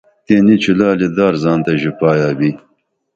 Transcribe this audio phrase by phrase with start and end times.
[0.25, 2.49] تئیں نی چُلالی درا زان تہ ژوپایا بھی